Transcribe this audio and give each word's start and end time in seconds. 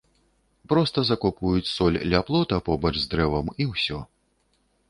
Проста 0.71 1.03
закопваюць 1.09 1.69
соль 1.75 1.99
ля 2.13 2.23
плота 2.31 2.59
побач 2.71 2.93
з 2.99 3.07
дрэвам 3.15 3.47
і 3.61 3.73
ўсё. 3.75 3.99